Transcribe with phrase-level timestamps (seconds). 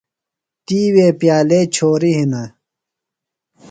[0.65, 2.43] تی وے پِیالے چھوریۡ ہِنہ۔